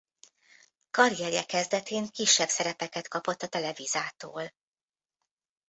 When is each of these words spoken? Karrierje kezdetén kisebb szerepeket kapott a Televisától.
Karrierje 0.91 1.43
kezdetén 1.45 2.07
kisebb 2.09 2.49
szerepeket 2.49 3.07
kapott 3.07 3.41
a 3.41 3.47
Televisától. 3.47 4.53